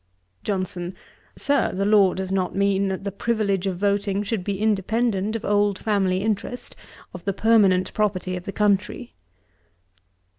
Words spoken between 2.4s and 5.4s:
mean that the privilege of voting should be independent